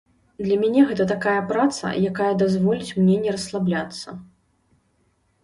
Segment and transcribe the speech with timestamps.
[0.45, 4.17] Для мяне гэта такая праца, якая дазволіць мне не расслабляцца.